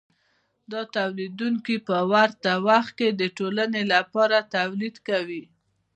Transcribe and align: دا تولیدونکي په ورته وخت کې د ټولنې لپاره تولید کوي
دا 0.71 0.81
تولیدونکي 0.95 1.75
په 1.87 1.97
ورته 2.11 2.51
وخت 2.67 2.91
کې 2.99 3.07
د 3.13 3.21
ټولنې 3.37 3.81
لپاره 3.93 4.37
تولید 4.55 4.95
کوي 5.07 5.43